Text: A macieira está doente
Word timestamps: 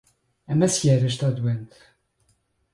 A 0.51 0.53
macieira 0.59 1.05
está 1.11 1.27
doente 1.39 1.77